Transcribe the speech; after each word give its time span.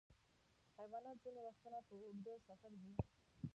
حیوانات 0.77 1.17
ځینې 1.23 1.41
وختونه 1.43 1.79
په 1.87 1.93
اوږده 2.01 2.33
سفر 2.47 2.71
ځي. 2.81 2.93